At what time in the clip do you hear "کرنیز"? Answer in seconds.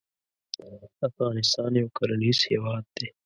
1.97-2.39